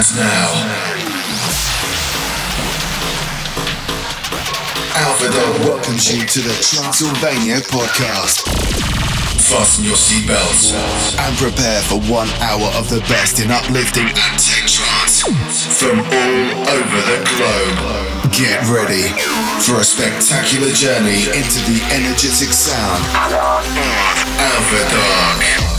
[0.00, 0.48] And now,
[4.96, 8.48] Alpha Dog welcomes you to the Transylvania podcast.
[9.44, 10.72] Fasten your seatbelts
[11.20, 15.20] and prepare for one hour of the best in uplifting and tech trance
[15.76, 18.32] from all over the globe.
[18.32, 19.04] Get ready
[19.68, 23.04] for a spectacular journey into the energetic sound
[24.48, 25.69] of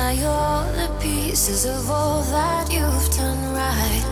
[0.00, 4.02] All the pieces of all that you've done right.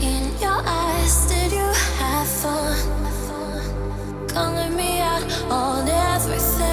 [0.00, 2.74] In your eyes, did you have fun?
[4.28, 6.64] Calling me out on everything.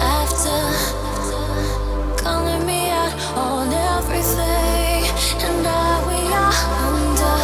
[0.00, 0.60] After
[2.24, 3.68] calling me out on
[3.98, 5.04] everything,
[5.44, 6.56] and now we are
[6.88, 7.36] under.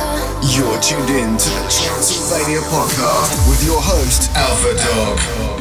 [0.56, 5.55] You're tuned in to the Transylvania podcast with your host, Alpha Dog.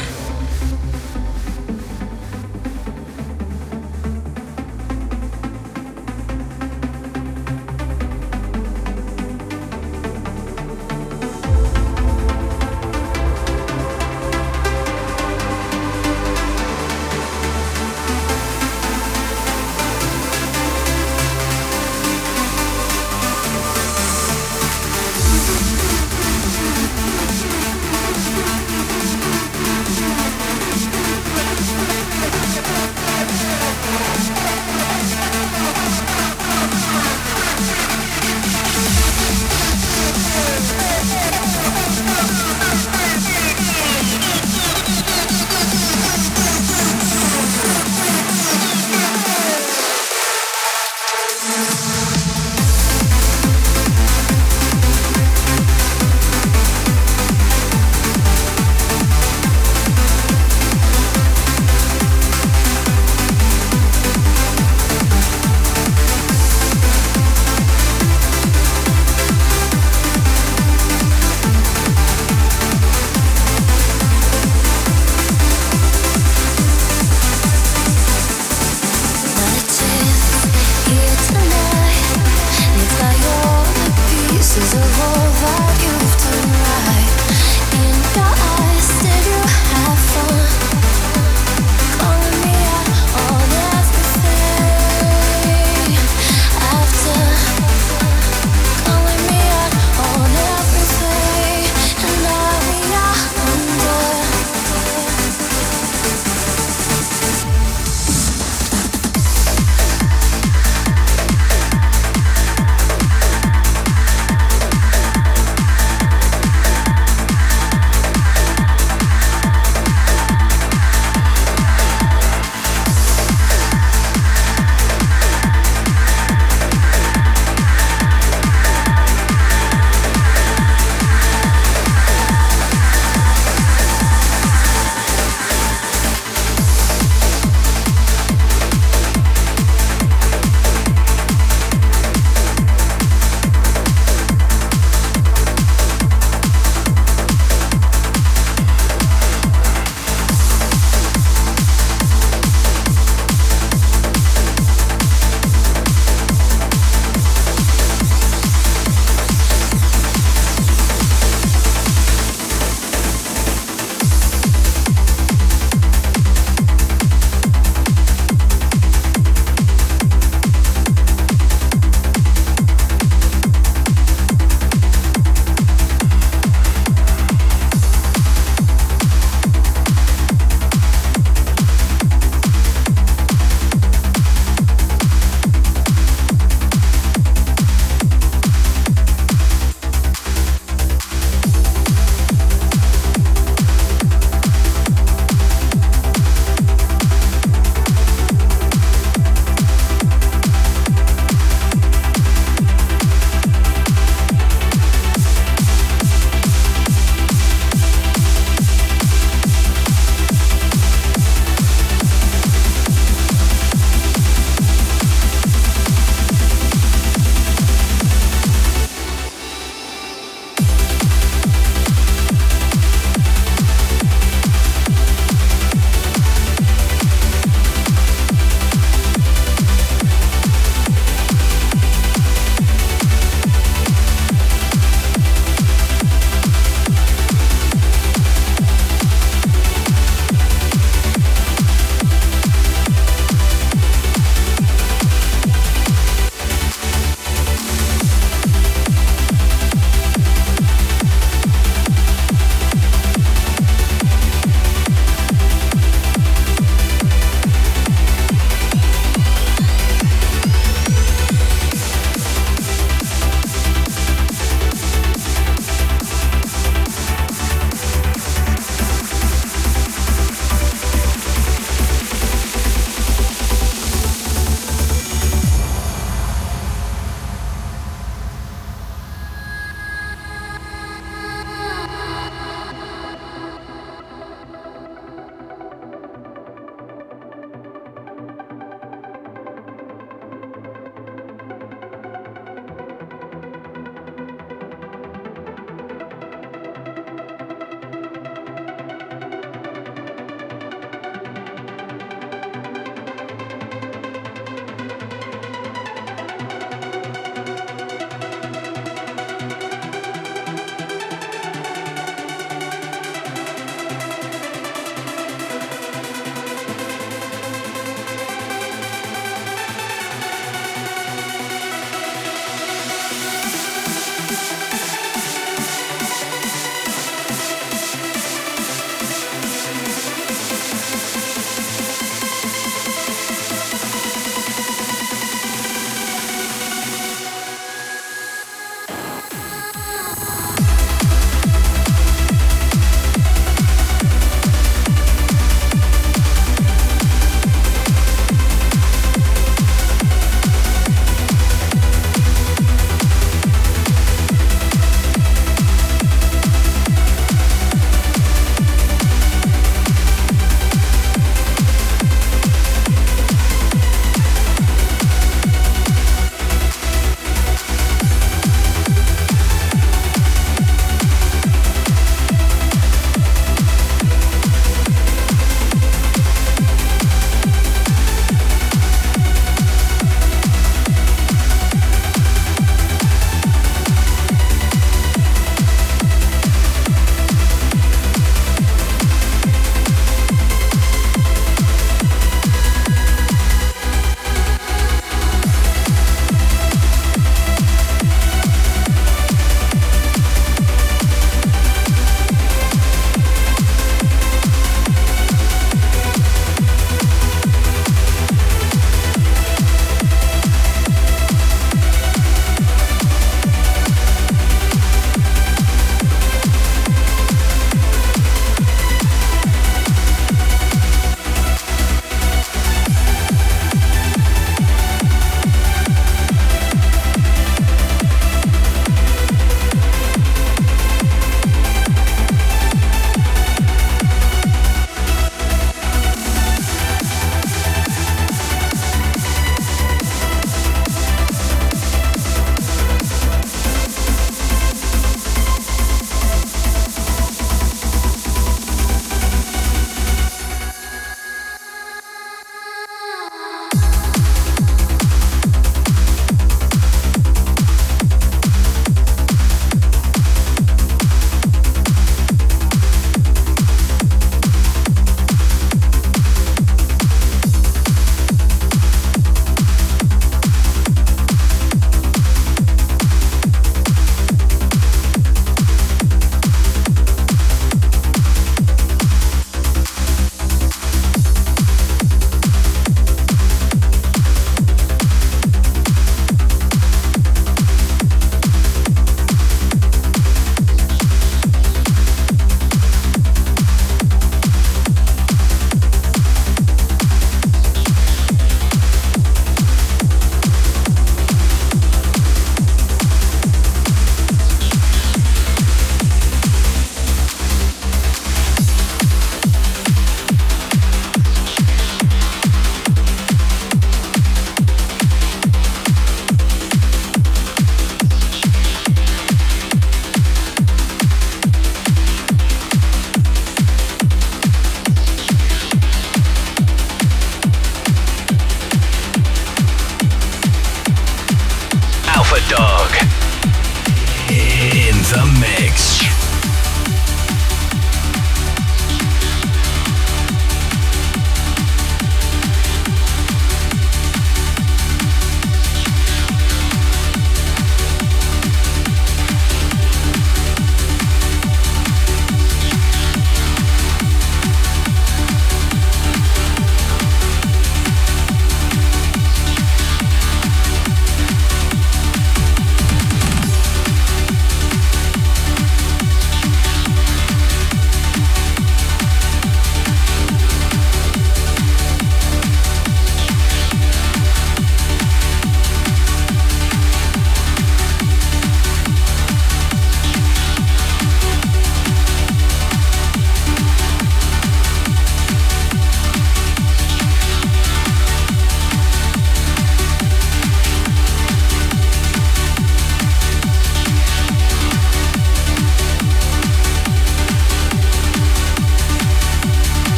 [535.11, 536.24] The mix.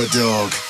[0.00, 0.69] Alpha Dog.